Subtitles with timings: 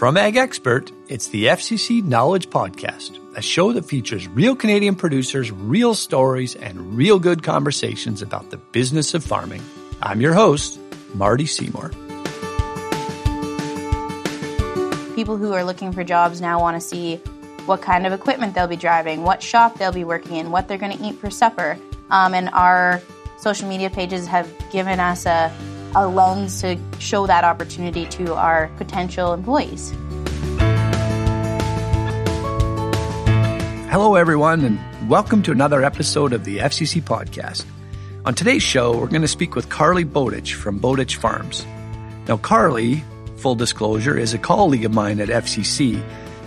[0.00, 5.52] From Ag Expert, it's the FCC Knowledge Podcast, a show that features real Canadian producers,
[5.52, 9.60] real stories, and real good conversations about the business of farming.
[10.00, 10.80] I'm your host,
[11.12, 11.90] Marty Seymour.
[15.14, 17.16] People who are looking for jobs now want to see
[17.66, 20.78] what kind of equipment they'll be driving, what shop they'll be working in, what they're
[20.78, 21.78] going to eat for supper.
[22.08, 23.02] Um, and our
[23.36, 25.54] social media pages have given us a
[25.94, 29.92] a lens to show that opportunity to our potential employees.
[33.90, 37.64] Hello, everyone, and welcome to another episode of the FCC podcast.
[38.24, 41.66] On today's show, we're going to speak with Carly Bowditch from Bowditch Farms.
[42.28, 43.02] Now, Carly,
[43.38, 46.00] full disclosure, is a colleague of mine at FCC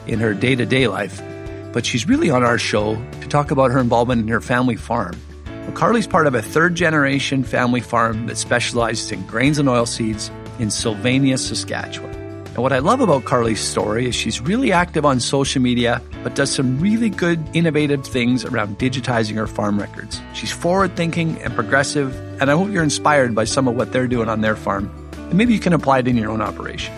[0.07, 1.21] in her day to day life,
[1.73, 5.15] but she's really on our show to talk about her involvement in her family farm.
[5.71, 10.69] Carly's part of a third generation family farm that specializes in grains and oilseeds in
[10.69, 12.13] Sylvania, Saskatchewan.
[12.13, 16.35] And what I love about Carly's story is she's really active on social media, but
[16.35, 20.21] does some really good, innovative things around digitizing her farm records.
[20.35, 24.07] She's forward thinking and progressive, and I hope you're inspired by some of what they're
[24.07, 24.91] doing on their farm.
[25.13, 26.93] And maybe you can apply it in your own operation.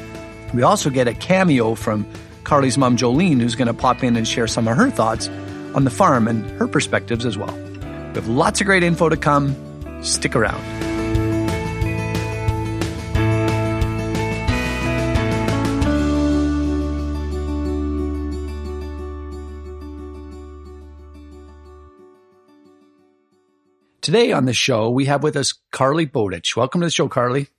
[0.53, 2.05] We also get a cameo from
[2.43, 5.29] Carly's mom, Jolene, who's going to pop in and share some of her thoughts
[5.73, 7.64] on the farm and her perspectives as well.
[8.15, 9.57] We have lots of great info to come.
[10.01, 10.63] Stick around.
[23.99, 26.55] Today on the show, we have with us Carly Bowditch.
[26.55, 27.49] Welcome to the show, Carly.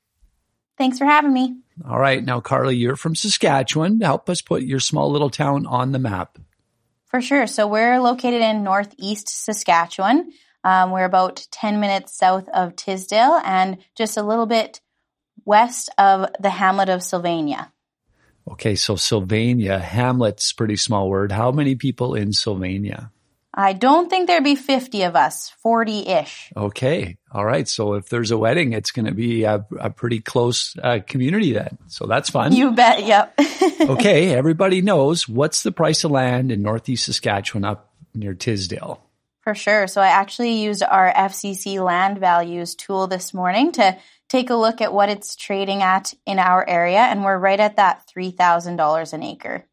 [0.78, 1.58] Thanks for having me.
[1.86, 2.24] All right.
[2.24, 4.00] Now, Carly, you're from Saskatchewan.
[4.00, 6.38] Help us put your small little town on the map.
[7.08, 7.46] For sure.
[7.46, 10.32] So we're located in northeast Saskatchewan.
[10.66, 14.80] Um, we're about 10 minutes south of Tisdale and just a little bit
[15.44, 17.72] west of the hamlet of Sylvania.
[18.50, 21.30] Okay, so Sylvania, hamlet's pretty small word.
[21.30, 23.12] How many people in Sylvania?
[23.54, 26.52] I don't think there'd be 50 of us, 40 ish.
[26.56, 27.16] Okay.
[27.30, 27.68] All right.
[27.68, 31.52] So if there's a wedding, it's going to be a, a, pretty close uh, community
[31.52, 31.78] then.
[31.86, 32.52] So that's fun.
[32.52, 33.04] You bet.
[33.04, 33.40] Yep.
[33.82, 34.34] okay.
[34.34, 39.05] Everybody knows what's the price of land in Northeast Saskatchewan up near Tisdale?
[39.46, 39.86] For sure.
[39.86, 43.96] So I actually used our FCC land values tool this morning to
[44.28, 47.76] take a look at what it's trading at in our area, and we're right at
[47.76, 49.64] that $3,000 an acre.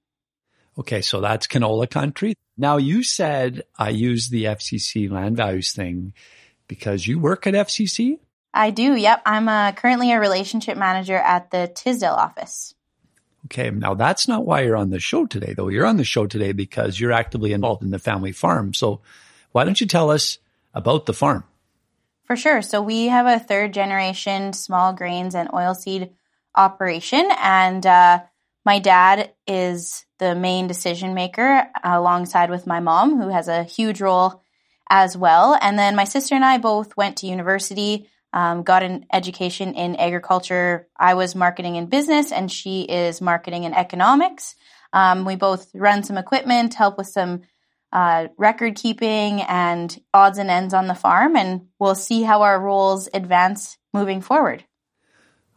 [0.78, 2.36] Okay, so that's canola country.
[2.56, 6.14] Now you said I use the FCC land values thing
[6.68, 8.20] because you work at FCC?
[8.54, 8.94] I do.
[8.94, 9.24] Yep.
[9.26, 12.76] I'm uh, currently a relationship manager at the Tisdale office.
[13.46, 13.72] Okay.
[13.72, 15.70] Now that's not why you're on the show today, though.
[15.70, 18.76] You're on the show today because you're actively involved in the family farm.
[18.76, 19.02] So
[19.54, 20.40] why don't you tell us
[20.74, 21.46] about the farm?
[22.26, 22.62] For sure.
[22.62, 26.12] So we have a third generation small grains and oilseed
[26.56, 28.24] operation, and uh,
[28.66, 34.02] my dad is the main decision maker alongside with my mom, who has a huge
[34.02, 34.44] role
[34.90, 35.58] as well.
[35.60, 39.96] And then my sister and I both went to university, um, got an education in
[39.96, 40.88] agriculture.
[40.98, 44.56] I was marketing and business, and she is marketing and economics.
[44.94, 47.42] Um, we both run some equipment, help with some
[47.94, 52.60] uh, record keeping and odds and ends on the farm, and we'll see how our
[52.60, 54.66] roles advance moving forward.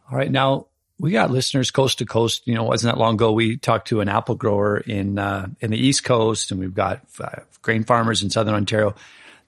[0.09, 0.31] All right.
[0.31, 0.67] Now,
[0.99, 2.47] we got listeners coast to coast.
[2.47, 5.71] You know, wasn't that long ago we talked to an apple grower in uh, in
[5.71, 8.95] the East Coast, and we've got uh, grain farmers in Southern Ontario.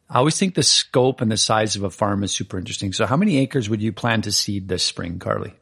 [0.09, 2.91] I always think the scope and the size of a farm is super interesting.
[2.93, 5.53] So, how many acres would you plan to seed this spring, Carly?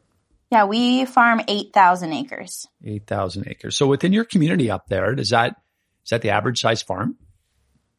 [0.50, 2.66] Yeah, we farm eight thousand acres.
[2.82, 3.76] Eight thousand acres.
[3.76, 5.56] So, within your community up there, does that
[6.08, 7.16] is that the average size farm?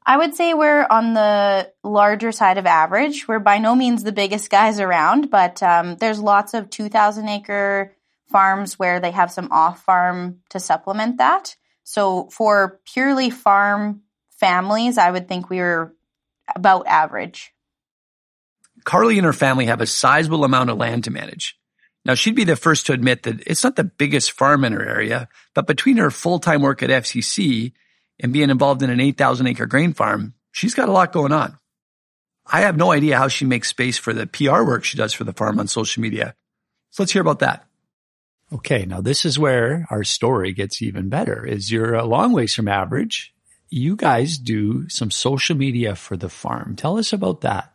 [0.04, 3.28] I would say we're on the larger side of average.
[3.28, 7.96] We're by no means the biggest guys around, but um, there's lots of 2,000 acre
[8.32, 11.56] farms where they have some off farm to supplement that.
[11.84, 15.94] So for purely farm families, I would think we were
[16.56, 17.54] about average.
[18.86, 21.60] Carly and her family have a sizable amount of land to manage.
[22.06, 24.84] Now, she'd be the first to admit that it's not the biggest farm in her
[24.84, 27.74] area, but between her full time work at FCC
[28.20, 31.58] and being involved in an 8,000 acre grain farm, she's got a lot going on.
[32.52, 35.24] I have no idea how she makes space for the PR work she does for
[35.24, 36.36] the farm on social media.
[36.90, 37.66] So let's hear about that.
[38.52, 38.86] Okay.
[38.86, 42.68] Now this is where our story gets even better is you're a long ways from
[42.68, 43.34] average.
[43.70, 46.76] You guys do some social media for the farm.
[46.76, 47.72] Tell us about that.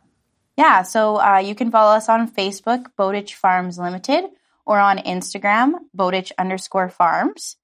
[0.57, 0.83] Yeah.
[0.83, 4.25] So uh, you can follow us on Facebook, Bowditch Farms Limited,
[4.65, 7.55] or on Instagram, Bowditch underscore farms.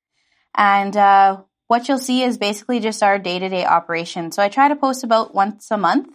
[0.56, 4.34] And uh, what you'll see is basically just our day-to-day operation.
[4.34, 6.10] So I try to post about once a month.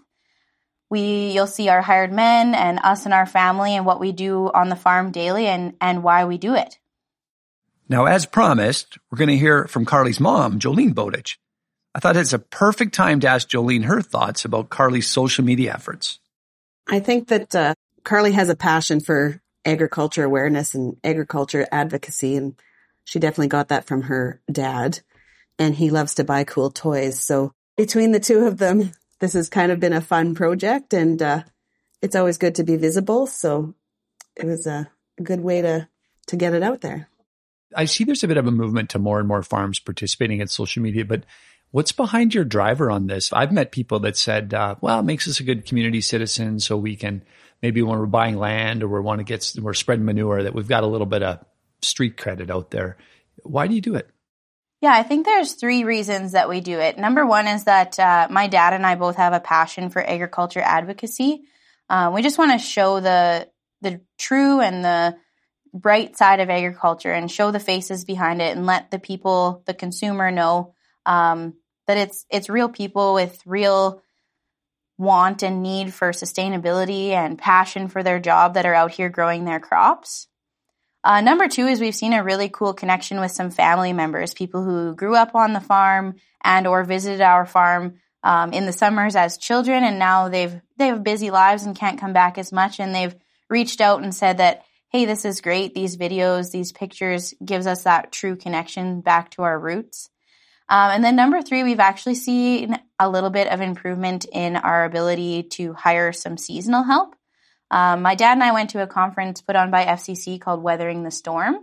[0.91, 4.50] We you'll see our hired men and us and our family and what we do
[4.53, 6.79] on the farm daily and and why we do it.
[7.88, 11.38] Now, as promised, we're going to hear from Carly's mom, Jolene Bowditch.
[11.94, 15.73] I thought it's a perfect time to ask Jolene her thoughts about Carly's social media
[15.73, 16.19] efforts.
[16.87, 17.75] I think that uh,
[18.05, 22.56] Carly has a passion for agriculture awareness and agriculture advocacy, and
[23.05, 25.00] she definitely got that from her dad.
[25.58, 27.23] And he loves to buy cool toys.
[27.23, 31.20] So between the two of them, this has kind of been a fun project, and
[31.23, 31.43] uh,
[32.03, 33.26] it's always good to be visible.
[33.26, 33.75] So
[34.37, 34.91] it was a
[35.23, 35.88] good way to
[36.26, 37.08] to get it out there.
[37.75, 40.49] I see there's a bit of a movement to more and more farms participating in
[40.49, 41.25] social media, but
[41.70, 43.32] what's behind your driver on this?
[43.32, 46.76] I've met people that said, uh, well, it makes us a good community citizen so
[46.76, 47.23] we can
[47.62, 50.69] maybe when we're buying land or we want to get, we're spreading manure that we've
[50.69, 51.44] got a little bit of
[51.82, 52.97] street credit out there.
[53.43, 54.08] Why do you do it?
[54.81, 56.99] Yeah, I think there's three reasons that we do it.
[56.99, 60.61] Number one is that uh, my dad and I both have a passion for agriculture
[60.61, 61.43] advocacy.
[61.88, 63.49] Um, we just want to show the
[63.82, 65.17] the true and the
[65.73, 69.75] bright side of agriculture and show the faces behind it and let the people, the
[69.75, 70.75] consumer, know
[71.05, 71.55] um,
[71.87, 74.02] that it's it's real people with real
[74.99, 79.44] want and need for sustainability and passion for their job that are out here growing
[79.44, 80.26] their crops.
[81.06, 84.64] Uh, number two is we've seen a really cool connection with some family members, people
[84.64, 89.14] who grew up on the farm and or visited our farm um, in the summers
[89.14, 92.81] as children, and now they've they have busy lives and can't come back as much,
[92.81, 93.14] and they've
[93.49, 95.75] reached out and said that hey, this is great.
[95.75, 100.11] These videos, these pictures gives us that true connection back to our roots.
[100.69, 104.85] Um, and then number three, we've actually seen a little bit of improvement in our
[104.85, 107.16] ability to hire some seasonal help.
[107.71, 111.03] Um, my dad and I went to a conference put on by FCC called Weathering
[111.03, 111.57] the Storm.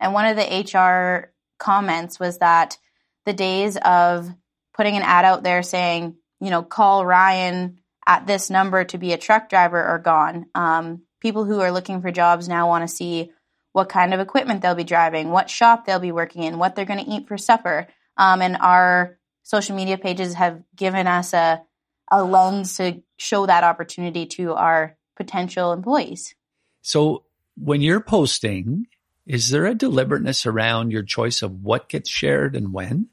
[0.00, 2.78] And one of the HR comments was that
[3.24, 4.28] the days of
[4.74, 9.12] putting an ad out there saying, you know, call Ryan at this number to be
[9.12, 10.46] a truck driver are gone.
[10.54, 13.32] Um, people who are looking for jobs now want to see
[13.72, 16.84] what kind of equipment they'll be driving, what shop they'll be working in, what they're
[16.84, 17.86] going to eat for supper.
[18.16, 21.62] Um, and our social media pages have given us a,
[22.10, 26.34] a lens to show that opportunity to our potential employees.
[26.82, 27.24] So
[27.56, 28.86] when you're posting,
[29.26, 33.08] is there a deliberateness around your choice of what gets shared and when?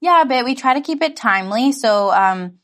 [0.00, 1.72] Yeah, but we try to keep it timely.
[1.72, 2.58] So, um,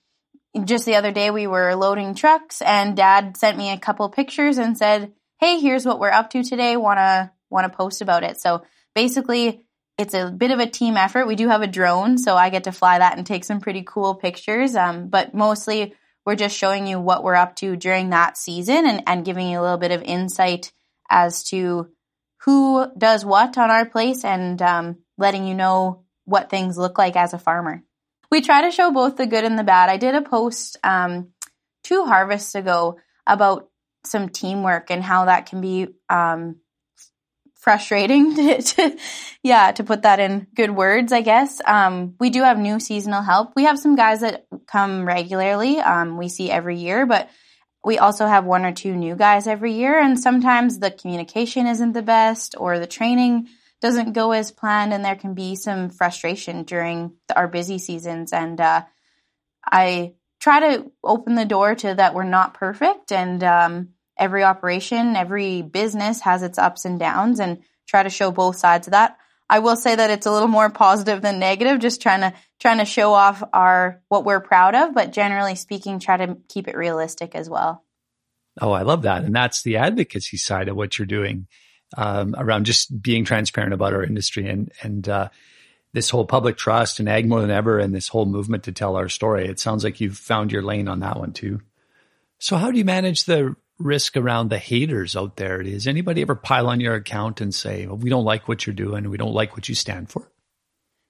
[0.64, 4.56] just the other day we were loading trucks and dad sent me a couple pictures
[4.56, 6.78] and said, Hey, here's what we're up to today.
[6.78, 8.40] Wanna, wanna post about it.
[8.40, 8.62] So
[8.94, 9.66] basically
[9.98, 11.26] it's a bit of a team effort.
[11.26, 13.82] We do have a drone, so I get to fly that and take some pretty
[13.86, 14.76] cool pictures.
[14.76, 15.94] Um, but mostly
[16.26, 19.60] we're just showing you what we're up to during that season and, and giving you
[19.60, 20.72] a little bit of insight
[21.08, 21.88] as to
[22.42, 27.16] who does what on our place and um, letting you know what things look like
[27.16, 27.82] as a farmer
[28.30, 29.88] we try to show both the good and the bad.
[29.88, 31.28] I did a post um,
[31.84, 33.68] two harvests ago about
[34.04, 36.56] some teamwork and how that can be um,
[37.66, 38.96] frustrating to, to,
[39.42, 41.60] yeah to put that in good words i guess.
[41.66, 43.54] Um, we do have new seasonal help.
[43.56, 47.28] We have some guys that come regularly um, we see every year but
[47.84, 51.92] we also have one or two new guys every year and sometimes the communication isn't
[51.92, 53.48] the best or the training
[53.80, 58.60] doesn't go as planned and there can be some frustration during our busy seasons and
[58.60, 58.82] uh,
[59.64, 65.16] i try to open the door to that we're not perfect and um, every operation
[65.16, 69.16] every business has its ups and downs and try to show both sides of that
[69.48, 72.78] i will say that it's a little more positive than negative just trying to trying
[72.78, 76.76] to show off our what we're proud of but generally speaking try to keep it
[76.76, 77.84] realistic as well
[78.60, 81.46] oh i love that and that's the advocacy side of what you're doing
[81.96, 85.28] um, around just being transparent about our industry and and uh,
[85.96, 88.96] this whole public trust and ag more than ever and this whole movement to tell
[88.96, 89.48] our story.
[89.48, 91.62] It sounds like you've found your lane on that one too.
[92.38, 95.62] So how do you manage the risk around the haters out there?
[95.62, 98.74] Does anybody ever pile on your account and say, well, we don't like what you're
[98.74, 100.30] doing, we don't like what you stand for?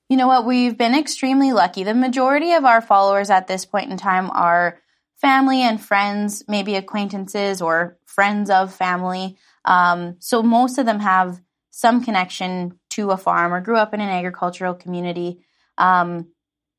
[0.08, 0.46] You know what?
[0.46, 1.82] We've been extremely lucky.
[1.82, 4.78] The majority of our followers at this point in time are
[5.20, 9.36] family and friends, maybe acquaintances or friends of family.
[9.64, 14.00] Um, so most of them have some connection to a farm or grew up in
[14.00, 15.40] an agricultural community.
[15.76, 16.28] Um,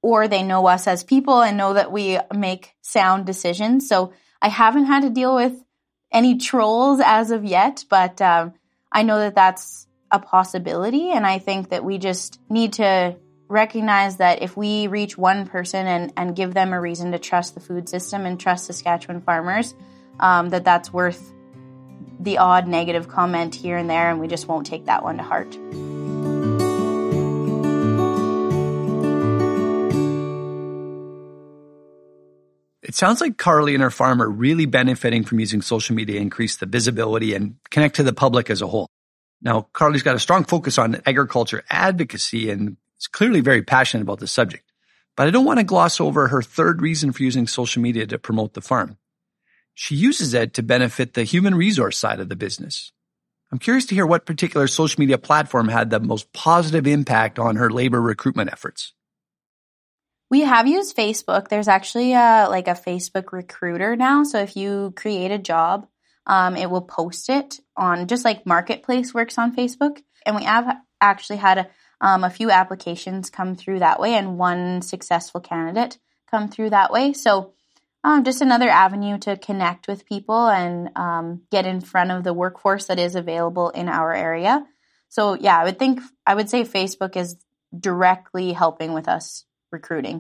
[0.02, 3.90] or they know us as people and know that we make sound decisions.
[3.90, 5.64] So I haven't had to deal with
[6.12, 8.54] any trolls as of yet, but um,
[8.92, 11.12] I know that that's a possibility.
[11.12, 13.18] And I think that we just need to
[13.50, 17.54] recognize that if we reach one person and, and give them a reason to trust
[17.54, 19.74] the food system and trust Saskatchewan farmers,
[20.20, 21.34] um, that that's worth
[22.20, 25.24] the odd negative comment here and there, and we just won't take that one to
[25.24, 25.56] heart.
[32.98, 36.58] Sounds like Carly and her farm are really benefiting from using social media to increase
[36.58, 38.88] the visibility and connect to the public as a whole.
[39.42, 44.20] Now, Carly's got a strong focus on agriculture advocacy and is clearly very passionate about
[44.20, 44.72] the subject.
[45.16, 48.20] But I don't want to gloss over her third reason for using social media to
[48.20, 48.98] promote the farm.
[49.74, 52.92] She uses it to benefit the human resource side of the business.
[53.52, 57.56] I'm curious to hear what particular social media platform had the most positive impact on
[57.56, 58.94] her labor recruitment efforts.
[60.30, 61.48] We have used Facebook.
[61.48, 64.24] There's actually a, like a Facebook recruiter now.
[64.24, 65.88] So if you create a job,
[66.26, 70.02] um, it will post it on just like Marketplace works on Facebook.
[70.26, 71.68] And we have actually had a,
[72.02, 75.98] um, a few applications come through that way and one successful candidate
[76.30, 77.14] come through that way.
[77.14, 77.54] So
[78.04, 82.34] um, just another avenue to connect with people and um, get in front of the
[82.34, 84.66] workforce that is available in our area.
[85.10, 87.38] So yeah, I would think I would say Facebook is
[87.78, 90.20] directly helping with us recruiting.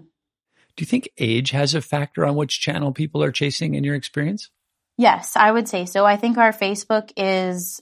[0.75, 3.95] Do you think age has a factor on which channel people are chasing in your
[3.95, 4.49] experience?
[4.97, 6.05] Yes, I would say so.
[6.05, 7.81] I think our Facebook is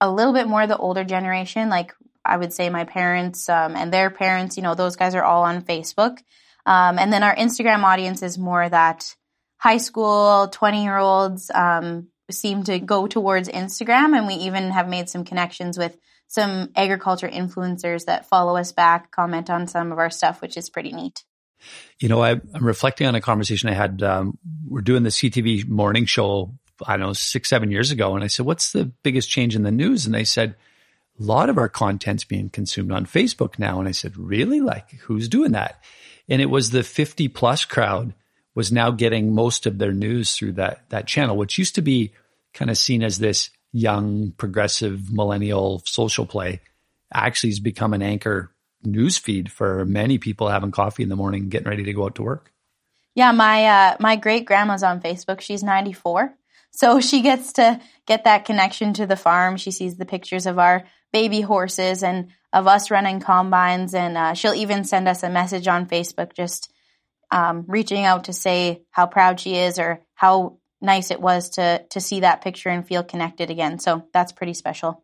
[0.00, 1.68] a little bit more the older generation.
[1.68, 1.94] Like
[2.24, 5.44] I would say my parents um, and their parents, you know, those guys are all
[5.44, 6.18] on Facebook.
[6.66, 9.14] Um, and then our Instagram audience is more that
[9.58, 14.16] high school, 20 year olds um, seem to go towards Instagram.
[14.16, 15.96] And we even have made some connections with
[16.28, 20.70] some agriculture influencers that follow us back, comment on some of our stuff, which is
[20.70, 21.24] pretty neat.
[21.98, 24.02] You know, I, am reflecting on a conversation I had.
[24.02, 24.38] Um,
[24.68, 26.54] we're doing the CTV morning show,
[26.86, 28.14] I don't know, six, seven years ago.
[28.14, 30.06] And I said, what's the biggest change in the news?
[30.06, 30.56] And they said,
[31.18, 33.78] a lot of our content's being consumed on Facebook now.
[33.78, 34.60] And I said, really?
[34.60, 35.82] Like, who's doing that?
[36.28, 38.14] And it was the 50 plus crowd
[38.54, 42.12] was now getting most of their news through that, that channel, which used to be
[42.52, 46.60] kind of seen as this young, progressive, millennial social play,
[47.12, 48.50] actually has become an anchor
[48.84, 52.14] news feed for many people having coffee in the morning, getting ready to go out
[52.14, 52.52] to work.
[53.14, 55.40] Yeah, my uh, my great grandma's on Facebook.
[55.40, 56.32] She's 94.
[56.70, 59.56] So she gets to get that connection to the farm.
[59.56, 63.94] She sees the pictures of our baby horses and of us running combines.
[63.94, 66.72] And uh, she'll even send us a message on Facebook just
[67.30, 71.84] um, reaching out to say how proud she is or how nice it was to
[71.90, 73.78] to see that picture and feel connected again.
[73.78, 75.02] So that's pretty special.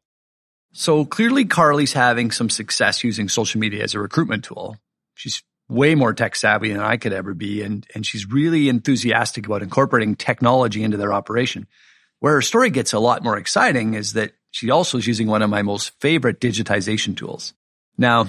[0.72, 4.76] So clearly Carly's having some success using social media as a recruitment tool.
[5.14, 9.46] She's way more tech savvy than I could ever be and and she's really enthusiastic
[9.46, 11.66] about incorporating technology into their operation.
[12.20, 15.42] Where her story gets a lot more exciting is that she also is using one
[15.42, 17.54] of my most favorite digitization tools.
[17.96, 18.28] Now,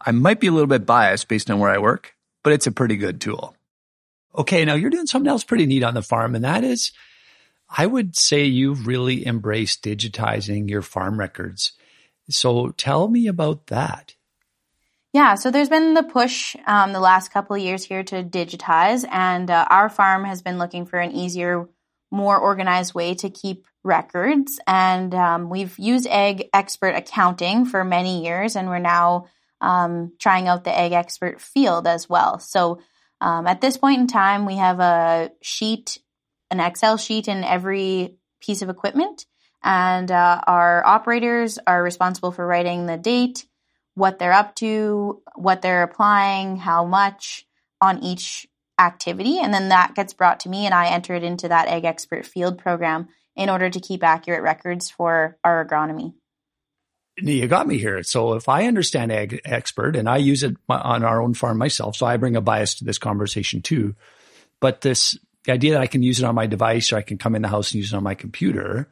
[0.00, 2.72] I might be a little bit biased based on where I work, but it's a
[2.72, 3.53] pretty good tool.
[4.36, 6.92] Okay, now you're doing something else pretty neat on the farm, and that is,
[7.68, 11.72] I would say you've really embraced digitizing your farm records.
[12.28, 14.14] So tell me about that.
[15.12, 19.06] Yeah, so there's been the push um, the last couple of years here to digitize,
[19.08, 21.68] and uh, our farm has been looking for an easier,
[22.10, 24.58] more organized way to keep records.
[24.66, 29.26] And um, we've used Ag Expert Accounting for many years, and we're now
[29.60, 32.40] um, trying out the Ag Expert field as well.
[32.40, 32.80] So
[33.24, 35.98] um, at this point in time, we have a sheet,
[36.50, 39.24] an Excel sheet in every piece of equipment,
[39.62, 43.46] and uh, our operators are responsible for writing the date,
[43.94, 47.46] what they're up to, what they're applying, how much
[47.80, 48.46] on each
[48.78, 51.86] activity, and then that gets brought to me, and I enter it into that Ag
[51.86, 56.12] Expert Field program in order to keep accurate records for our agronomy
[57.16, 58.02] you got me here.
[58.02, 61.96] So if I understand ag expert and I use it on our own farm myself,
[61.96, 63.94] so I bring a bias to this conversation too.
[64.60, 65.18] But this
[65.48, 67.48] idea that I can use it on my device or I can come in the
[67.48, 68.88] house and use it on my computer.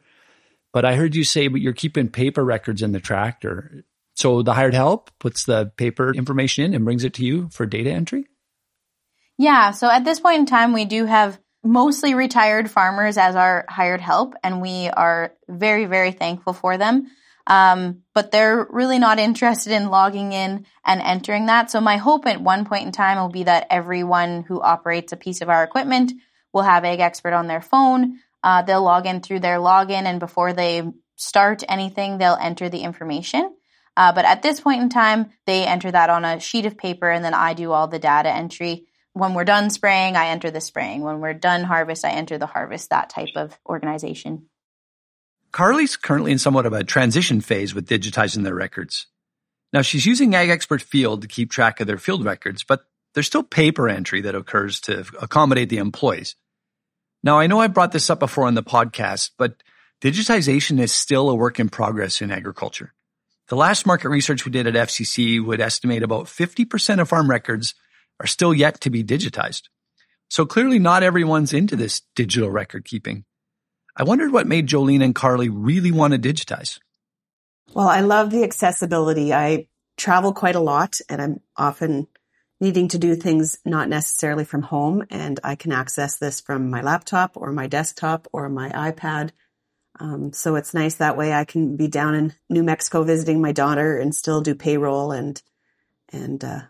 [0.71, 3.83] But I heard you say, but you're keeping paper records in the tractor.
[4.15, 7.65] So the hired help puts the paper information in and brings it to you for
[7.65, 8.27] data entry?
[9.37, 9.71] Yeah.
[9.71, 14.01] So at this point in time, we do have mostly retired farmers as our hired
[14.01, 17.07] help, and we are very, very thankful for them.
[17.45, 21.69] Um, but they're really not interested in logging in and entering that.
[21.69, 25.17] So my hope at one point in time will be that everyone who operates a
[25.17, 26.13] piece of our equipment
[26.53, 28.19] will have Ag Expert on their phone.
[28.43, 30.83] Uh, they'll log in through their login, and before they
[31.15, 33.55] start anything, they'll enter the information.
[33.95, 37.09] Uh, but at this point in time, they enter that on a sheet of paper,
[37.09, 38.85] and then I do all the data entry.
[39.13, 41.01] When we're done spraying, I enter the spraying.
[41.01, 42.89] When we're done harvest, I enter the harvest.
[42.89, 44.47] That type of organization.
[45.53, 49.05] Carly's currently in somewhat of a transition phase with digitizing their records.
[49.71, 53.27] Now she's using Ag Expert Field to keep track of their field records, but there's
[53.27, 56.35] still paper entry that occurs to accommodate the employees.
[57.23, 59.61] Now I know I brought this up before on the podcast, but
[60.01, 62.93] digitization is still a work in progress in agriculture.
[63.49, 67.75] The last market research we did at FCC would estimate about 50% of farm records
[68.19, 69.63] are still yet to be digitized.
[70.29, 73.25] So clearly not everyone's into this digital record keeping.
[73.95, 76.79] I wondered what made Jolene and Carly really want to digitize.
[77.73, 79.33] Well, I love the accessibility.
[79.33, 82.07] I travel quite a lot and I'm often
[82.59, 86.81] needing to do things not necessarily from home and I can access this from my
[86.81, 89.31] laptop or my desktop or my iPad.
[89.99, 93.51] Um, so it's nice that way I can be down in New Mexico visiting my
[93.51, 95.41] daughter and still do payroll and,
[96.11, 96.61] and, uh,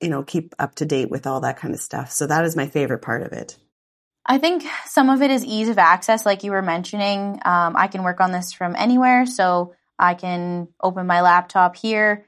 [0.00, 2.10] you know, keep up to date with all that kind of stuff.
[2.10, 3.56] So that is my favorite part of it.
[4.26, 7.40] I think some of it is ease of access, like you were mentioning.
[7.44, 9.26] Um, I can work on this from anywhere.
[9.26, 12.26] So I can open my laptop here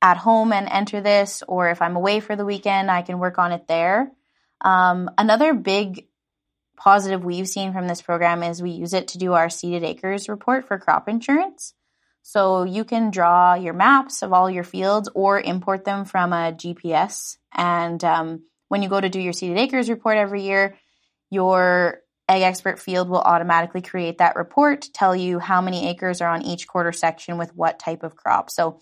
[0.00, 3.38] at home and enter this, or if I'm away for the weekend, I can work
[3.38, 4.10] on it there.
[4.60, 6.06] Um, another big
[6.76, 10.28] positive we've seen from this program is we use it to do our seeded acres
[10.28, 11.74] report for crop insurance.
[12.22, 16.52] So you can draw your maps of all your fields or import them from a
[16.52, 17.36] GPS.
[17.52, 20.78] And um, when you go to do your seeded acres report every year,
[21.32, 26.28] your Ag Expert field will automatically create that report, tell you how many acres are
[26.28, 28.50] on each quarter section with what type of crop.
[28.50, 28.80] So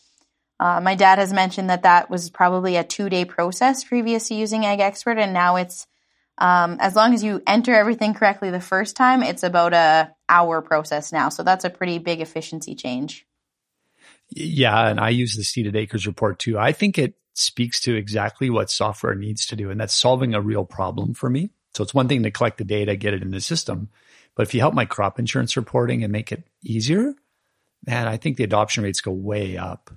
[0.59, 4.35] uh, my dad has mentioned that that was probably a two day process previous to
[4.35, 5.87] using Ag Expert, and now it's
[6.39, 10.61] um, as long as you enter everything correctly the first time, it's about a hour
[10.61, 11.29] process now.
[11.29, 13.27] So that's a pretty big efficiency change.
[14.31, 16.59] Yeah, and I use the seeded acres report too.
[16.59, 20.41] I think it speaks to exactly what software needs to do, and that's solving a
[20.41, 21.51] real problem for me.
[21.75, 23.89] So it's one thing to collect the data, get it in the system,
[24.35, 27.15] but if you help my crop insurance reporting and make it easier,
[27.87, 29.91] man, I think the adoption rates go way up.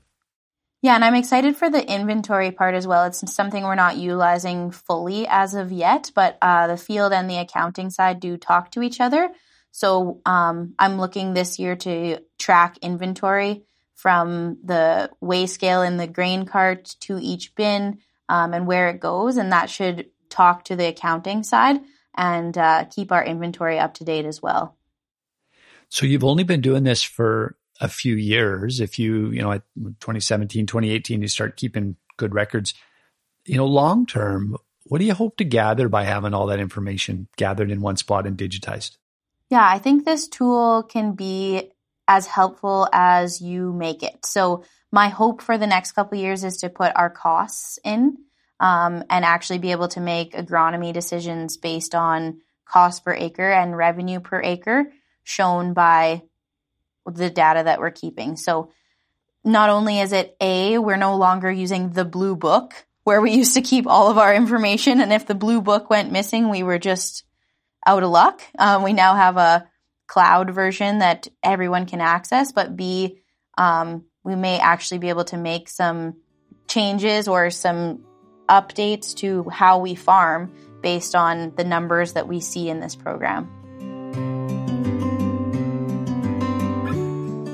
[0.81, 3.05] Yeah, and I'm excited for the inventory part as well.
[3.05, 7.37] It's something we're not utilizing fully as of yet, but uh, the field and the
[7.37, 9.29] accounting side do talk to each other.
[9.71, 13.63] So um, I'm looking this year to track inventory
[13.95, 18.99] from the weigh scale in the grain cart to each bin um, and where it
[18.99, 21.79] goes, and that should talk to the accounting side
[22.15, 24.75] and uh, keep our inventory up to date as well.
[25.89, 29.63] So you've only been doing this for a few years, if you, you know, at
[29.75, 32.73] 2017, 2018, you start keeping good records,
[33.45, 37.27] you know, long term, what do you hope to gather by having all that information
[37.35, 38.97] gathered in one spot and digitized?
[39.49, 41.71] Yeah, I think this tool can be
[42.07, 44.25] as helpful as you make it.
[44.25, 48.17] So my hope for the next couple years is to put our costs in
[48.63, 53.75] um, and actually be able to make agronomy decisions based on cost per acre and
[53.75, 54.85] revenue per acre
[55.25, 56.21] shown by
[57.05, 58.37] the data that we're keeping.
[58.37, 58.71] So
[59.43, 62.73] not only is it A, we're no longer using the blue book
[63.03, 65.01] where we used to keep all of our information.
[65.01, 67.25] And if the blue book went missing, we were just
[67.85, 68.41] out of luck.
[68.57, 69.67] Um, we now have a
[70.07, 73.19] cloud version that everyone can access, but B,
[73.57, 76.21] um, we may actually be able to make some
[76.69, 78.05] changes or some
[78.49, 80.51] updates to how we farm
[80.81, 83.49] based on the numbers that we see in this program.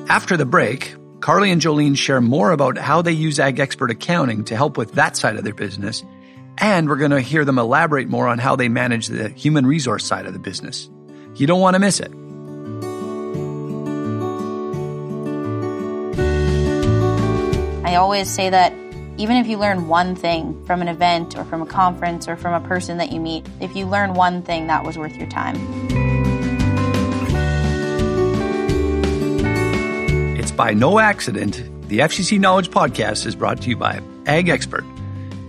[0.10, 4.46] After the break, Carly and Jolene share more about how they use Ag Expert accounting
[4.46, 6.04] to help with that side of their business.
[6.58, 10.04] And we're going to hear them elaborate more on how they manage the human resource
[10.04, 10.90] side of the business.
[11.36, 12.12] You don't want to miss it.
[17.86, 18.74] I always say that
[19.20, 22.54] even if you learn one thing from an event or from a conference or from
[22.54, 25.58] a person that you meet, if you learn one thing, that was worth your time.
[30.40, 34.86] It's by no accident, the FCC Knowledge Podcast is brought to you by Ag Expert,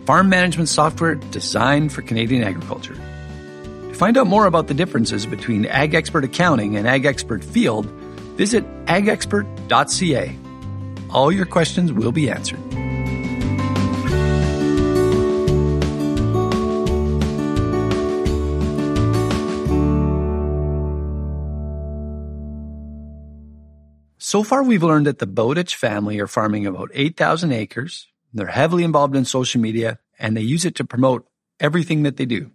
[0.04, 2.96] farm management software designed for Canadian agriculture.
[2.96, 7.86] To find out more about the differences between Ag Expert Accounting and Ag Expert Field,
[8.36, 10.36] visit agexpert.ca.
[11.10, 12.79] All your questions will be answered.
[24.30, 28.06] So far, we've learned that the Bowditch family are farming about 8,000 acres.
[28.32, 31.26] They're heavily involved in social media and they use it to promote
[31.58, 32.52] everything that they do.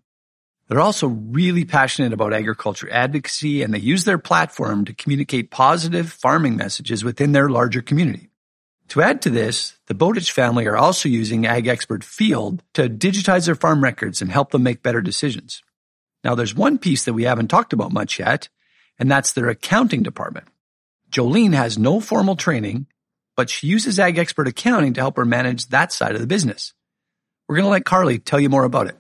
[0.69, 6.13] They're also really passionate about agriculture advocacy and they use their platform to communicate positive
[6.13, 8.29] farming messages within their larger community.
[8.88, 13.47] To add to this, the Bowditch family are also using Ag Expert Field to digitize
[13.47, 15.61] their farm records and help them make better decisions.
[16.23, 18.47] Now, there's one piece that we haven't talked about much yet,
[18.97, 20.47] and that's their accounting department.
[21.15, 22.88] Jolene has no formal training,
[23.38, 26.73] but she uses Ag Expert Accounting to help her manage that side of the business.
[27.47, 28.97] We're going to let Carly tell you more about it.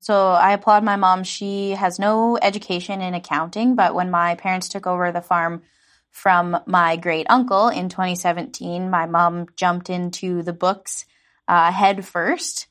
[0.00, 1.24] So I applaud my mom.
[1.24, 5.62] She has no education in accounting, but when my parents took over the farm
[6.10, 11.04] from my great uncle in 2017, my mom jumped into the books
[11.48, 12.66] uh, head first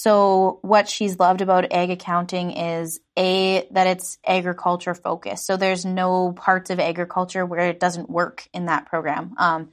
[0.00, 5.44] so what she's loved about ag accounting is a that it's agriculture focused.
[5.44, 9.34] So there's no parts of agriculture where it doesn't work in that program.
[9.38, 9.70] Um,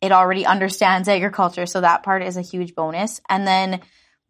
[0.00, 1.66] it already understands agriculture.
[1.66, 3.20] So that part is a huge bonus.
[3.28, 3.80] And then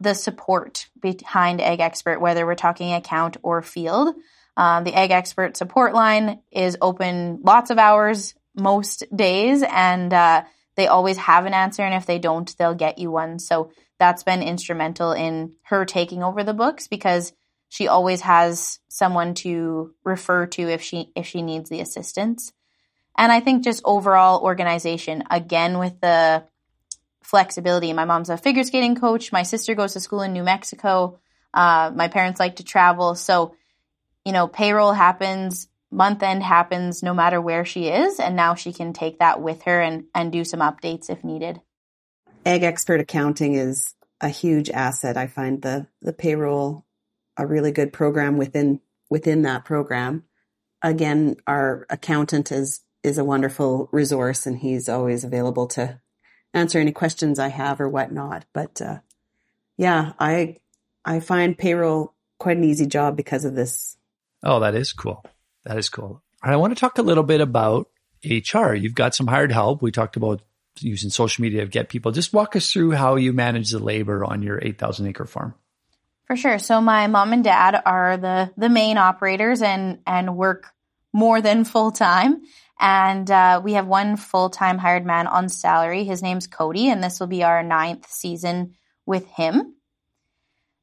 [0.01, 4.15] the support behind Ag Expert, whether we're talking account or field.
[4.57, 10.45] Um, the Ag Expert support line is open lots of hours most days, and uh,
[10.77, 11.83] they always have an answer.
[11.83, 13.39] And if they don't, they'll get you one.
[13.39, 17.33] So that's been instrumental in her taking over the books because
[17.69, 22.53] she always has someone to refer to if she if she needs the assistance.
[23.17, 26.45] And I think just overall organization, again with the
[27.27, 27.93] flexibility.
[27.93, 29.33] My mom's a figure skating coach.
[29.33, 31.19] My sister goes to school in New Mexico.
[31.53, 33.15] Uh, my parents like to travel.
[33.15, 33.55] So,
[34.25, 38.21] you know, payroll happens, month end happens no matter where she is.
[38.21, 41.61] And now she can take that with her and, and do some updates if needed.
[42.47, 45.17] Ag Expert Accounting is a huge asset.
[45.17, 46.87] I find the, the payroll
[47.37, 48.81] a really good program within
[49.11, 50.23] within that program.
[50.81, 56.01] Again, our accountant is is a wonderful resource and he's always available to
[56.55, 58.45] answer any questions I have or whatnot.
[58.53, 58.99] But uh,
[59.77, 60.59] yeah, I
[61.05, 63.97] I find payroll quite an easy job because of this.
[64.45, 65.25] Oh, that is cool.
[65.65, 66.23] That is cool.
[66.43, 67.91] I want to talk a little bit about
[68.25, 68.73] HR.
[68.73, 69.83] You've got some hired help.
[69.83, 70.43] We talked about
[70.81, 72.13] using social media to get people.
[72.13, 75.55] Just walk us through how you manage the labor on your 8,000 acre farm.
[76.27, 76.59] For sure.
[76.59, 80.67] So my mom and dad are the the main operators and and work
[81.13, 82.43] more than full time.
[82.79, 86.05] And uh, we have one full time hired man on salary.
[86.05, 88.75] His name's Cody, and this will be our ninth season
[89.07, 89.75] with him.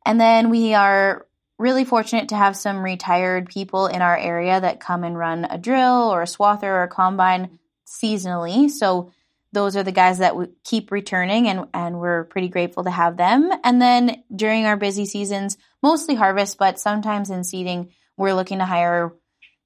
[0.06, 1.28] And then we are
[1.60, 5.58] really fortunate to have some retired people in our area that come and run a
[5.58, 8.70] drill or a swather or a combine seasonally.
[8.70, 9.12] So
[9.54, 13.52] those are the guys that keep returning and, and we're pretty grateful to have them.
[13.64, 18.66] And then during our busy seasons, mostly harvest, but sometimes in seeding, we're looking to
[18.66, 19.14] hire,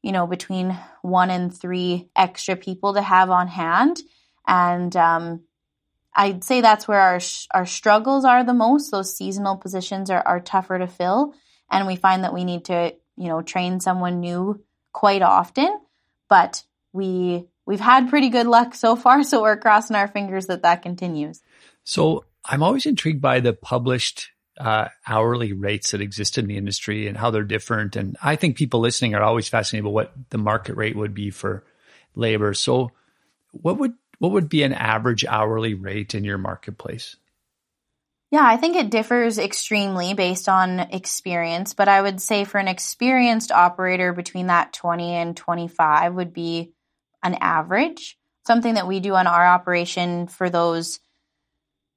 [0.03, 3.97] you know, between one and three extra people to have on hand.
[4.45, 5.43] And, um,
[6.13, 7.19] I'd say that's where our,
[7.53, 8.89] our struggles are the most.
[8.89, 11.35] Those seasonal positions are, are tougher to fill.
[11.69, 15.79] And we find that we need to, you know, train someone new quite often,
[16.27, 20.63] but we we've had pretty good luck so far, so we're crossing our fingers that
[20.63, 21.43] that continues.
[21.83, 27.07] So I'm always intrigued by the published uh, hourly rates that exist in the industry
[27.07, 27.95] and how they're different.
[27.95, 31.29] And I think people listening are always fascinated about what the market rate would be
[31.29, 31.63] for
[32.15, 32.55] labor.
[32.55, 32.91] So,
[33.51, 37.17] what would what would be an average hourly rate in your marketplace?
[38.31, 42.67] Yeah, I think it differs extremely based on experience, but I would say for an
[42.67, 46.73] experienced operator between that 20 and 25 would be
[47.23, 48.17] an average.
[48.45, 50.99] Something that we do on our operation for those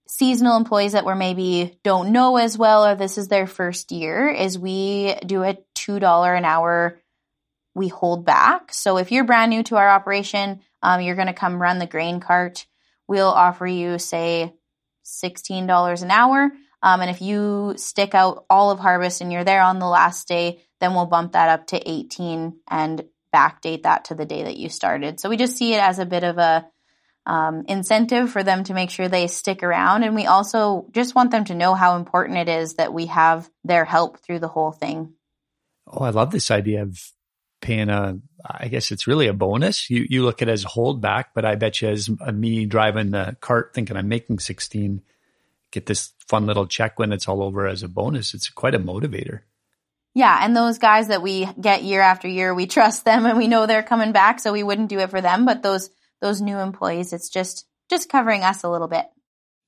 [0.09, 4.28] seasonal employees that we maybe don't know as well or this is their first year
[4.28, 7.00] is we do a $2 an hour
[7.74, 8.72] we hold back.
[8.74, 11.87] So if you're brand new to our operation, um, you're going to come run the
[11.87, 12.66] grain cart.
[13.06, 14.52] We'll offer you, say,
[15.04, 16.50] $16 an hour.
[16.83, 20.26] Um, and if you stick out all of harvest and you're there on the last
[20.26, 23.04] day, then we'll bump that up to 18 and
[23.35, 25.21] backdate that to the day that you started.
[25.21, 26.66] So we just see it as a bit of a
[27.27, 30.03] um, incentive for them to make sure they stick around.
[30.03, 33.49] And we also just want them to know how important it is that we have
[33.64, 35.14] their help through the whole thing.
[35.87, 36.99] Oh, I love this idea of
[37.61, 39.90] paying a, I guess it's really a bonus.
[39.90, 43.11] You, you look at it as a holdback, but I bet you as me driving
[43.11, 45.03] the cart thinking I'm making 16,
[45.71, 48.35] get this fun little check when it's all over as a bonus.
[48.35, 49.40] It's quite a motivator.
[50.14, 53.46] Yeah, and those guys that we get year after year, we trust them and we
[53.46, 55.44] know they're coming back, so we wouldn't do it for them.
[55.44, 59.07] But those those new employees, it's just just covering us a little bit.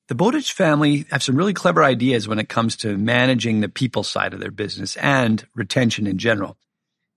[0.09, 4.02] The Bowditch family have some really clever ideas when it comes to managing the people
[4.02, 6.59] side of their business and retention in general.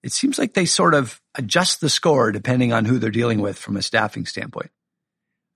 [0.04, 3.58] It seems like they sort of adjust the score depending on who they're dealing with
[3.58, 4.70] from a staffing standpoint.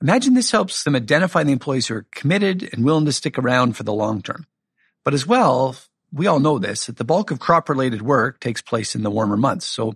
[0.02, 3.78] Imagine this helps them identify the employees who are committed and willing to stick around
[3.78, 4.48] for the long term.
[5.06, 5.76] But as well,
[6.12, 9.12] we all know this, that the bulk of crop related work takes place in the
[9.12, 9.66] warmer months.
[9.66, 9.96] So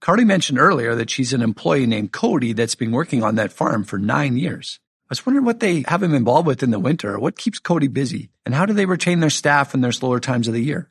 [0.00, 3.84] Carly mentioned earlier that she's an employee named Cody that's been working on that farm
[3.84, 4.80] for nine years.
[5.04, 7.18] I was wondering what they have him involved with in the winter.
[7.18, 8.30] What keeps Cody busy?
[8.44, 10.90] And how do they retain their staff in their slower times of the year?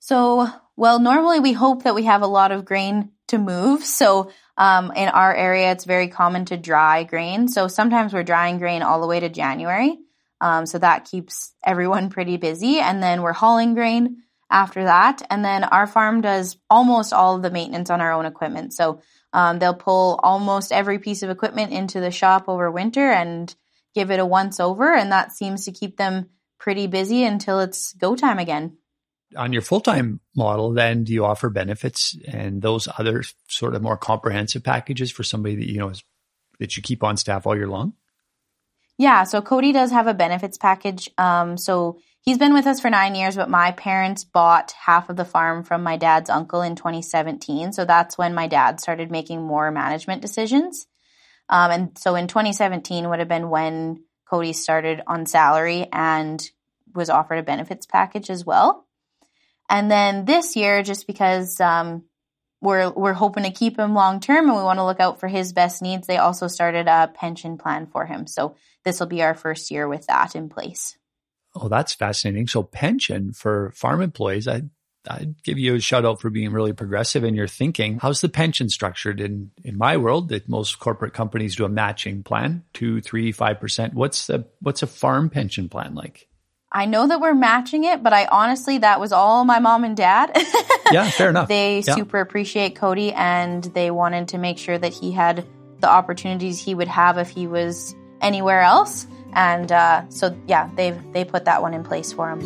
[0.00, 3.84] So, well, normally we hope that we have a lot of grain to move.
[3.84, 7.48] So, um, in our area, it's very common to dry grain.
[7.48, 9.98] So sometimes we're drying grain all the way to January.
[10.40, 12.78] Um, so that keeps everyone pretty busy.
[12.78, 15.22] And then we're hauling grain after that.
[15.30, 18.72] And then our farm does almost all of the maintenance on our own equipment.
[18.72, 19.00] So
[19.32, 23.54] um, they'll pull almost every piece of equipment into the shop over winter and
[23.94, 24.92] give it a once over.
[24.92, 28.76] And that seems to keep them pretty busy until it's go time again.
[29.36, 33.82] On your full time model, then do you offer benefits and those other sort of
[33.82, 36.02] more comprehensive packages for somebody that, you know, is
[36.58, 37.94] that you keep on staff all year long?
[39.00, 41.08] Yeah, so Cody does have a benefits package.
[41.16, 45.16] Um, so he's been with us for nine years, but my parents bought half of
[45.16, 47.72] the farm from my dad's uncle in 2017.
[47.72, 50.86] So that's when my dad started making more management decisions.
[51.48, 56.46] Um, and so in 2017 would have been when Cody started on salary and
[56.94, 58.86] was offered a benefits package as well.
[59.70, 62.04] And then this year, just because um,
[62.60, 65.28] we're we're hoping to keep him long term and we want to look out for
[65.28, 66.06] his best needs.
[66.06, 68.26] They also started a pension plan for him.
[68.26, 70.96] So this will be our first year with that in place.
[71.54, 72.46] Oh, that's fascinating.
[72.46, 74.62] So pension for farm employees, I
[75.08, 77.98] I'd give you a shout out for being really progressive in your thinking.
[78.00, 80.28] How's the pension structured in in my world?
[80.28, 83.94] That most corporate companies do a matching plan, two, three, five percent.
[83.94, 86.28] What's the what's a farm pension plan like?
[86.72, 89.96] I know that we're matching it, but I honestly, that was all my mom and
[89.96, 90.30] dad.
[90.92, 91.48] yeah, fair enough.
[91.48, 91.94] They yeah.
[91.96, 95.46] super appreciate Cody and they wanted to make sure that he had
[95.80, 99.06] the opportunities he would have if he was anywhere else.
[99.32, 102.40] And uh, so, yeah, they they put that one in place for him.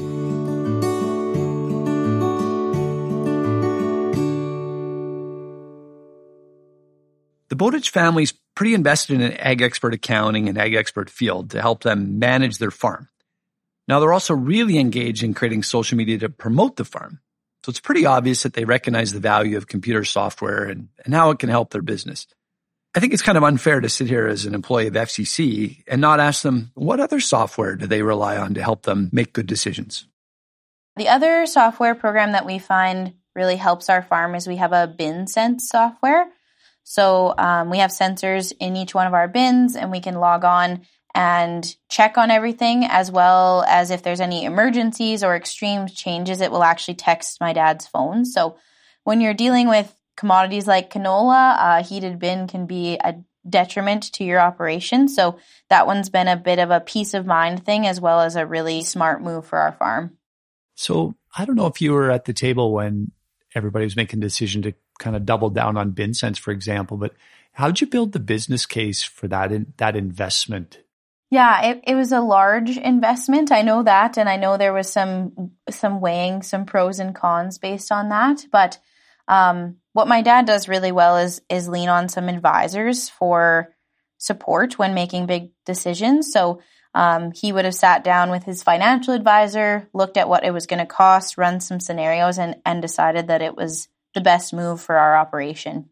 [7.49, 11.61] The Bowditch family's pretty invested in an ag expert accounting and ag expert field to
[11.61, 13.09] help them manage their farm.
[13.87, 17.21] Now they're also really engaged in creating social media to promote the farm.
[17.65, 21.31] So it's pretty obvious that they recognize the value of computer software and, and how
[21.31, 22.27] it can help their business.
[22.95, 26.01] I think it's kind of unfair to sit here as an employee of FCC and
[26.01, 29.47] not ask them what other software do they rely on to help them make good
[29.47, 30.07] decisions.
[30.97, 34.95] The other software program that we find really helps our farm is we have a
[34.97, 36.29] BinSense software.
[36.85, 40.45] So um, we have sensors in each one of our bins, and we can log
[40.45, 40.83] on
[41.15, 46.51] and check on everything as well as if there's any emergencies or extreme changes, it
[46.51, 48.25] will actually text my dad's phone.
[48.25, 48.57] So
[49.05, 53.17] when you're dealing with commodities like canola, a heated bin can be a
[53.49, 55.09] detriment to your operation.
[55.09, 58.37] So that one's been a bit of a peace of mind thing as well as
[58.37, 60.17] a really smart move for our farm.
[60.75, 63.13] So I don't know if you were at the table when
[63.55, 67.15] everybody was making a decision to kind of double down on BinSense, for example, but
[67.53, 70.79] how did you build the business case for that in, that investment
[71.35, 73.51] yeah, it, it was a large investment.
[73.51, 77.59] I know that, and I know there was some some weighing some pros and cons
[77.59, 78.47] based on that.
[78.53, 78.79] But
[79.27, 83.75] um, what my dad does really well is is lean on some advisors for
[84.19, 86.33] support when making big decisions.
[86.33, 86.61] So
[86.95, 90.67] um, he would have sat down with his financial advisor, looked at what it was
[90.67, 94.81] going to cost, run some scenarios, and and decided that it was the best move
[94.81, 95.89] for our operation.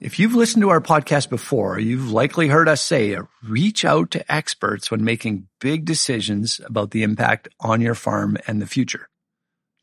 [0.00, 4.32] If you've listened to our podcast before, you've likely heard us say reach out to
[4.32, 9.08] experts when making big decisions about the impact on your farm and the future.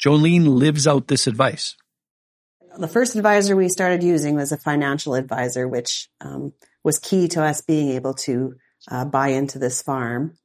[0.03, 1.75] Jolene lives out this advice.
[2.77, 7.43] The first advisor we started using was a financial advisor, which um, was key to
[7.43, 8.55] us being able to
[8.89, 10.37] uh, buy into this farm.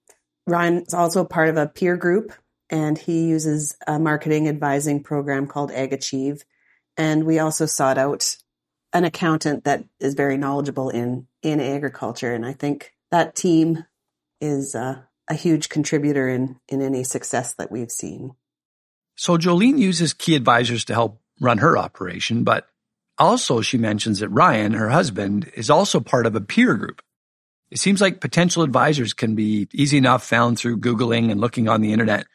[0.46, 2.32] Ryan is also part of a peer group,
[2.70, 6.42] and he uses a marketing advising program called Ag Achieve.
[6.96, 8.36] And we also sought out
[8.92, 13.84] an accountant that is very knowledgeable in in agriculture, and I think that team
[14.40, 18.32] is uh, a huge contributor in in any success that we've seen.
[19.16, 22.66] So Jolene uses key advisors to help run her operation, but
[23.18, 27.02] also she mentions that Ryan, her husband, is also part of a peer group.
[27.70, 31.80] It seems like potential advisors can be easy enough found through Googling and looking on
[31.80, 32.26] the internet,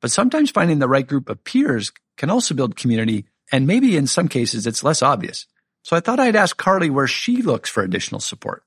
[0.00, 4.06] but sometimes finding the right group of peers can also build community, and maybe in
[4.06, 5.46] some cases it's less obvious.
[5.82, 8.64] So I thought I'd ask Carly where she looks for additional support.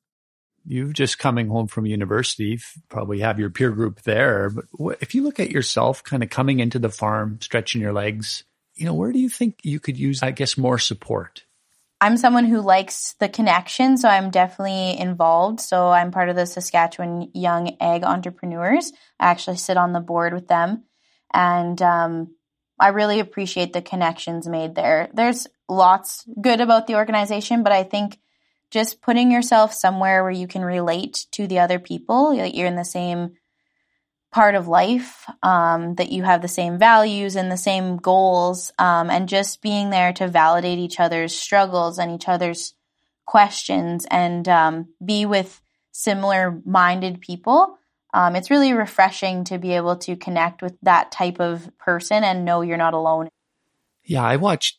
[0.66, 4.50] You've just coming home from university, probably have your peer group there.
[4.50, 4.66] But
[5.02, 8.44] if you look at yourself kind of coming into the farm, stretching your legs,
[8.80, 11.44] you know, where do you think you could use, I guess, more support?
[12.02, 15.60] I'm someone who likes the connection, so I'm definitely involved.
[15.60, 18.94] So I'm part of the Saskatchewan Young Ag Entrepreneurs.
[19.20, 20.86] I actually sit on the board with them.
[21.34, 22.36] And um,
[22.80, 25.10] I really appreciate the connections made there.
[25.14, 28.18] There's lots good about the organization, but I think
[28.72, 32.86] just putting yourself somewhere where you can relate to the other people, you're in the
[32.86, 33.34] same
[34.32, 39.10] part of life, um, that you have the same values and the same goals, um,
[39.10, 42.74] and just being there to validate each other's struggles and each other's
[43.26, 45.62] questions and um, be with
[45.92, 47.80] similar minded people
[48.14, 52.46] um, it's really refreshing to be able to connect with that type of person and
[52.46, 53.30] know you're not alone.
[54.04, 54.78] Yeah, I watch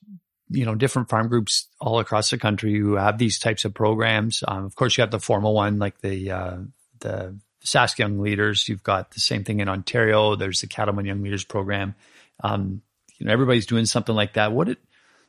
[0.52, 4.42] you know different farm groups all across the country who have these types of programs.
[4.46, 6.56] Um, of course, you have the formal one like the uh,
[7.00, 8.68] the Sask Young Leaders.
[8.68, 10.36] You've got the same thing in Ontario.
[10.36, 11.94] There's the Cattlemen Young Leaders program.
[12.42, 12.82] Um,
[13.18, 14.52] you know, everybody's doing something like that.
[14.52, 14.76] What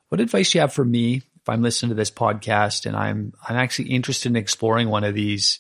[0.09, 3.33] what advice do you have for me if I'm listening to this podcast and I'm
[3.47, 5.59] I'm actually interested in exploring one of these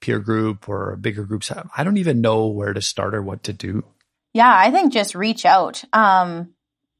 [0.00, 3.52] peer group or bigger groups, I don't even know where to start or what to
[3.52, 3.84] do.
[4.34, 5.82] Yeah, I think just reach out.
[5.92, 6.50] Um,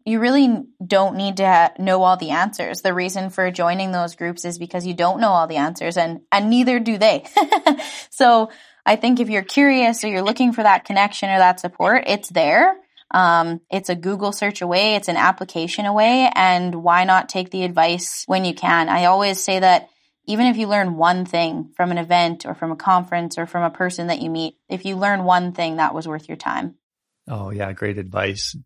[0.07, 2.81] you really don't need to ha- know all the answers.
[2.81, 6.21] The reason for joining those groups is because you don't know all the answers and,
[6.33, 7.25] and neither do they.
[8.11, 8.51] so
[8.87, 12.29] I think if you're curious or you're looking for that connection or that support, it's
[12.29, 12.77] there.
[13.11, 14.94] Um, it's a Google search away.
[14.94, 16.31] It's an application away.
[16.33, 18.88] And why not take the advice when you can?
[18.88, 19.88] I always say that
[20.27, 23.64] even if you learn one thing from an event or from a conference or from
[23.64, 26.77] a person that you meet, if you learn one thing, that was worth your time.
[27.29, 27.72] Oh yeah.
[27.72, 28.57] Great advice.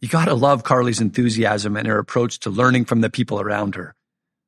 [0.00, 3.94] You gotta love Carly's enthusiasm and her approach to learning from the people around her.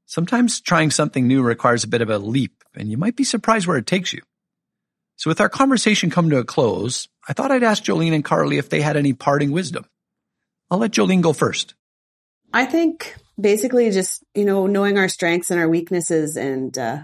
[0.07, 3.67] Sometimes trying something new requires a bit of a leap and you might be surprised
[3.67, 4.23] where it takes you.
[5.19, 8.57] So with our conversation come to a close, I thought I'd ask Jolene and Carly
[8.57, 9.85] if they had any parting wisdom.
[10.71, 11.75] I'll let Jolene go first.
[12.53, 17.01] I think basically just, you know, knowing our strengths and our weaknesses and, uh,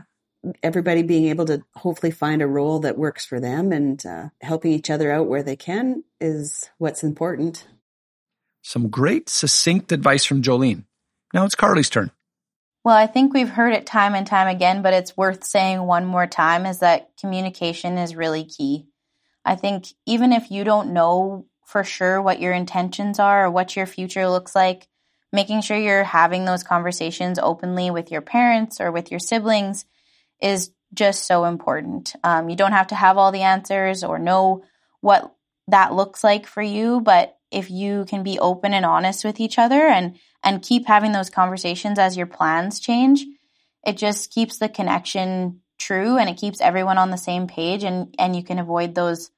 [0.62, 4.72] everybody being able to hopefully find a role that works for them and uh, helping
[4.72, 7.66] each other out where they can is what's important.
[8.62, 10.84] Some great, succinct advice from Jolene.
[11.32, 12.10] Now it's Carly's turn.
[12.84, 16.04] Well, I think we've heard it time and time again, but it's worth saying one
[16.04, 18.86] more time is that communication is really key.
[19.42, 23.74] I think even if you don't know for sure what your intentions are or what
[23.74, 24.86] your future looks like,
[25.32, 29.86] making sure you're having those conversations openly with your parents or with your siblings
[30.42, 32.14] is just so important.
[32.22, 34.62] Um, you don't have to have all the answers or know
[35.00, 35.34] what
[35.68, 39.58] that looks like for you, but if you can be open and honest with each
[39.58, 43.24] other and and keep having those conversations as your plans change,
[43.86, 48.14] it just keeps the connection true and it keeps everyone on the same page and
[48.18, 49.30] and you can avoid those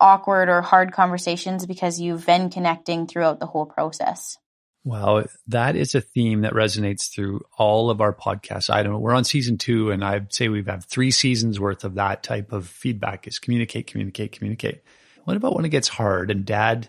[0.00, 4.38] awkward or hard conversations because you've been connecting throughout the whole process.
[4.82, 8.70] Wow, that is a theme that resonates through all of our podcasts.
[8.70, 8.98] I don't know.
[8.98, 12.52] We're on season two, and I'd say we've had three seasons worth of that type
[12.52, 14.82] of feedback is communicate, communicate, communicate.
[15.24, 16.88] What about when it gets hard and dad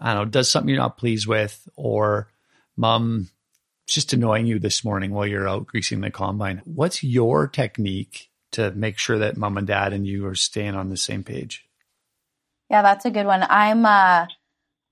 [0.00, 2.28] I don't know, does something you're not pleased with, or
[2.76, 3.28] mom
[3.86, 6.60] just annoying you this morning while you're out greasing the combine.
[6.64, 10.90] What's your technique to make sure that mom and dad and you are staying on
[10.90, 11.66] the same page?
[12.70, 13.44] Yeah, that's a good one.
[13.48, 14.26] I'm uh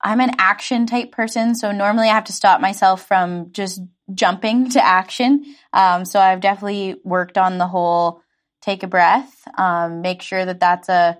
[0.01, 3.81] I'm an action type person, so normally I have to stop myself from just
[4.13, 5.55] jumping to action.
[5.73, 8.21] Um, so I've definitely worked on the whole
[8.61, 11.17] take a breath, um, make sure that that's a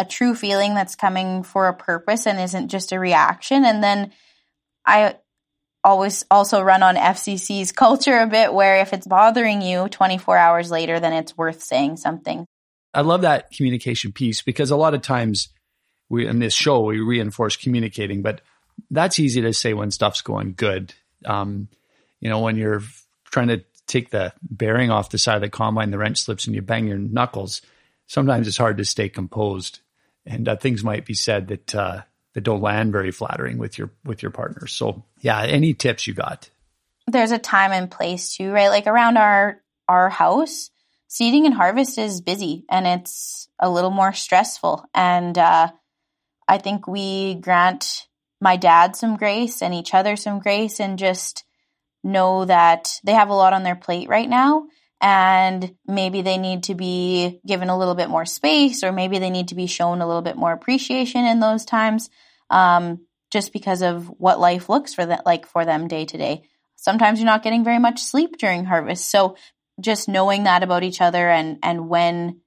[0.00, 3.66] a true feeling that's coming for a purpose and isn't just a reaction.
[3.66, 4.12] And then
[4.86, 5.16] I
[5.84, 10.70] always also run on FCC's culture a bit where if it's bothering you 24 hours
[10.70, 12.46] later, then it's worth saying something.
[12.94, 15.50] I love that communication piece because a lot of times
[16.08, 18.40] we in this show we reinforce communicating, but
[18.90, 20.94] that's easy to say when stuff's going good.
[21.26, 21.68] Um,
[22.20, 22.82] you know, when you're
[23.26, 26.56] trying to take the bearing off the side of the combine, the wrench slips and
[26.56, 27.60] you bang your knuckles.
[28.06, 29.80] Sometimes it's hard to stay composed
[30.30, 32.02] and uh, things might be said that uh,
[32.34, 34.72] that don't land very flattering with your with your partners.
[34.72, 36.48] So yeah, any tips you got?
[37.06, 38.68] There's a time and place too, right?
[38.68, 40.70] Like around our our house,
[41.08, 44.86] seeding and harvest is busy and it's a little more stressful.
[44.94, 45.72] And uh,
[46.46, 48.06] I think we grant
[48.40, 51.44] my dad some grace and each other some grace and just
[52.02, 54.66] know that they have a lot on their plate right now
[55.00, 59.30] and maybe they need to be given a little bit more space or maybe they
[59.30, 62.10] need to be shown a little bit more appreciation in those times
[62.50, 66.42] um, just because of what life looks for that like for them day to day.
[66.76, 69.10] Sometimes you're not getting very much sleep during harvest.
[69.10, 69.36] So
[69.80, 72.40] just knowing that about each other and and when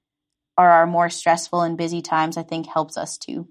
[0.56, 3.48] are our more stressful and busy times i think helps us too.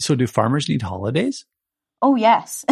[0.00, 1.44] So do farmers need holidays?
[2.02, 2.64] Oh yes.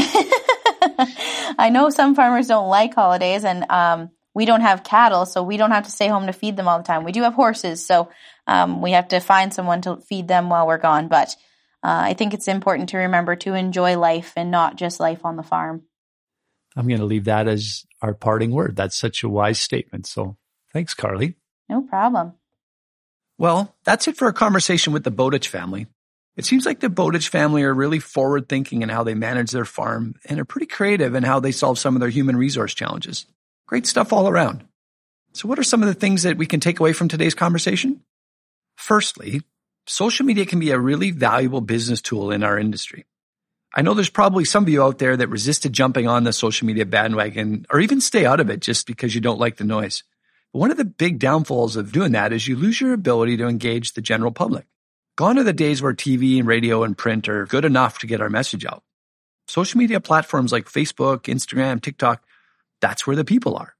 [1.59, 5.57] I know some farmers don't like holidays and um, we don't have cattle, so we
[5.57, 7.03] don't have to stay home to feed them all the time.
[7.03, 8.09] We do have horses, so
[8.46, 11.09] um, we have to find someone to feed them while we're gone.
[11.09, 11.31] But
[11.83, 15.35] uh, I think it's important to remember to enjoy life and not just life on
[15.35, 15.83] the farm.
[16.77, 18.77] I'm going to leave that as our parting word.
[18.77, 20.06] That's such a wise statement.
[20.06, 20.37] So
[20.73, 21.35] thanks, Carly.
[21.69, 22.35] No problem.
[23.38, 25.88] Well, that's it for our conversation with the Bowditch family.
[26.37, 29.65] It seems like the Bowditch family are really forward thinking in how they manage their
[29.65, 33.27] farm and are pretty creative in how they solve some of their human resource challenges.
[33.69, 34.64] Great stuff all around.
[35.35, 38.00] So what are some of the things that we can take away from today's conversation?
[38.77, 39.42] Firstly,
[39.87, 43.04] social media can be a really valuable business tool in our industry.
[43.75, 46.66] I know there's probably some of you out there that resisted jumping on the social
[46.66, 50.02] media bandwagon or even stay out of it just because you don't like the noise.
[50.54, 53.48] But one of the big downfalls of doing that is you lose your ability to
[53.48, 54.66] engage the general public.
[55.16, 58.23] Gone are the days where TV and radio and print are good enough to get
[58.23, 58.83] our message out.
[59.46, 62.23] Social media platforms like Facebook, Instagram, TikTok
[62.81, 63.74] That's where the people are.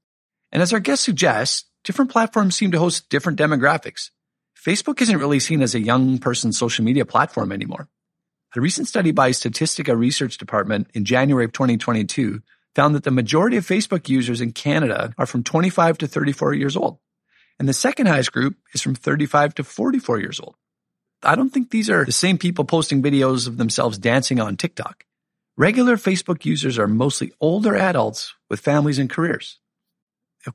[0.51, 4.09] And as our guest suggests, different platforms seem to host different demographics.
[4.55, 7.87] Facebook isn't really seen as a young person's social media platform anymore.
[8.55, 12.41] A recent study by Statistica Research Department in January of 2022
[12.75, 16.75] found that the majority of Facebook users in Canada are from 25 to 34 years
[16.75, 16.97] old.
[17.59, 20.55] And the second highest group is from 35 to 44 years old.
[21.21, 25.03] I don't think these are the same people posting videos of themselves dancing on TikTok.
[25.59, 29.59] Regular Facebook users are mostly older adults with families and careers.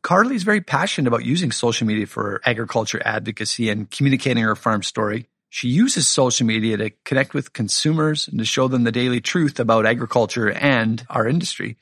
[0.01, 4.83] Carly is very passionate about using social media for agriculture advocacy and communicating her farm
[4.83, 5.27] story.
[5.51, 9.61] She uses social media to connect with consumers and to show them the daily truth
[9.61, 11.77] about agriculture and our industry.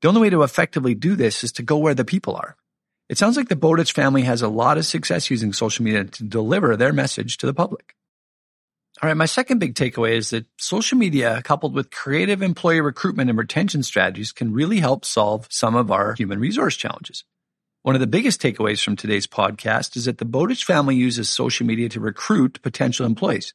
[0.00, 2.56] The only way to effectively do this is to go where the people are.
[3.10, 6.24] It sounds like the Bowditch family has a lot of success using social media to
[6.24, 7.94] deliver their message to the public.
[9.02, 13.30] All right, my second big takeaway is that social media coupled with creative employee recruitment
[13.30, 17.24] and retention strategies can really help solve some of our human resource challenges.
[17.82, 21.66] One of the biggest takeaways from today's podcast is that the Bowditch family uses social
[21.66, 23.54] media to recruit potential employees.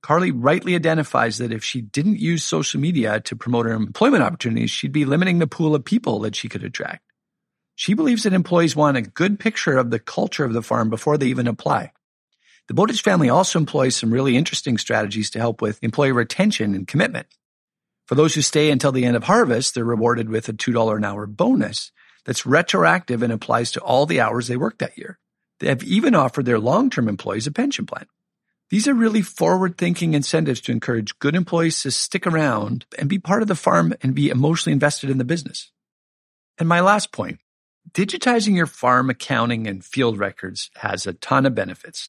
[0.00, 4.70] Carly rightly identifies that if she didn't use social media to promote her employment opportunities,
[4.70, 7.02] she'd be limiting the pool of people that she could attract.
[7.74, 11.18] She believes that employees want a good picture of the culture of the farm before
[11.18, 11.90] they even apply.
[12.68, 16.86] The Bowditch family also employs some really interesting strategies to help with employee retention and
[16.86, 17.26] commitment.
[18.06, 21.04] For those who stay until the end of harvest, they're rewarded with a $2 an
[21.04, 21.92] hour bonus
[22.24, 25.18] that's retroactive and applies to all the hours they worked that year.
[25.60, 28.06] They have even offered their long-term employees a pension plan.
[28.70, 33.42] These are really forward-thinking incentives to encourage good employees to stick around and be part
[33.42, 35.70] of the farm and be emotionally invested in the business.
[36.58, 37.40] And my last point,
[37.92, 42.08] digitizing your farm accounting and field records has a ton of benefits.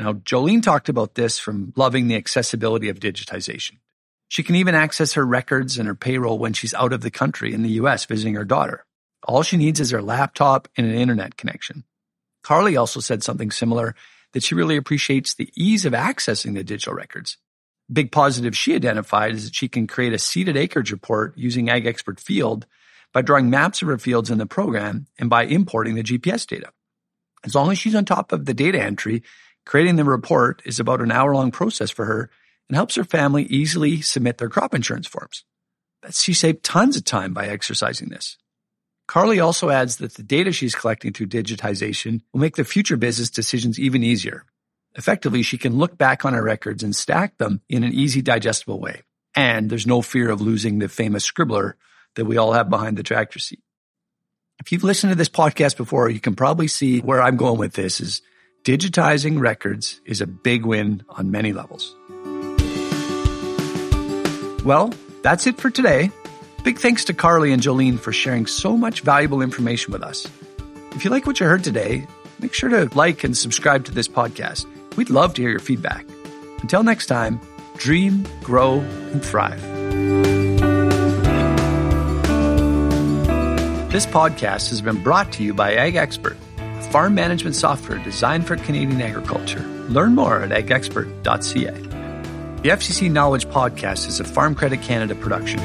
[0.00, 3.80] Now, Jolene talked about this from loving the accessibility of digitization.
[4.28, 7.52] She can even access her records and her payroll when she's out of the country
[7.52, 8.86] in the US visiting her daughter.
[9.24, 11.84] All she needs is her laptop and an internet connection.
[12.42, 13.94] Carly also said something similar
[14.32, 17.36] that she really appreciates the ease of accessing the digital records.
[17.92, 21.84] Big positive she identified is that she can create a seeded acreage report using Ag
[21.84, 22.64] Expert Field
[23.12, 26.72] by drawing maps of her fields in the program and by importing the GPS data.
[27.44, 29.22] As long as she's on top of the data entry,
[29.64, 32.30] Creating the report is about an hour long process for her
[32.68, 35.44] and helps her family easily submit their crop insurance forms.
[36.10, 38.38] She saved tons of time by exercising this.
[39.06, 43.28] Carly also adds that the data she's collecting through digitization will make the future business
[43.28, 44.44] decisions even easier.
[44.94, 48.80] Effectively, she can look back on her records and stack them in an easy, digestible
[48.80, 49.02] way.
[49.34, 51.74] And there's no fear of losing the famous scribbler
[52.14, 53.62] that we all have behind the tractor seat.
[54.60, 57.72] If you've listened to this podcast before, you can probably see where I'm going with
[57.72, 58.22] this is
[58.64, 61.94] digitizing records is a big win on many levels.
[64.64, 64.92] Well,
[65.22, 66.10] that's it for today.
[66.62, 70.28] Big thanks to Carly and Jolene for sharing so much valuable information with us.
[70.92, 72.06] If you like what you heard today,
[72.38, 74.66] make sure to like and subscribe to this podcast.
[74.96, 76.06] We'd love to hear your feedback.
[76.60, 77.40] Until next time,
[77.78, 79.62] dream, grow, and thrive.
[83.90, 86.36] This podcast has been brought to you by Ag Expert
[86.86, 89.60] farm management software designed for Canadian agriculture.
[89.88, 91.72] Learn more at agexpert.ca.
[92.62, 95.60] The FCC Knowledge Podcast is a Farm Credit Canada production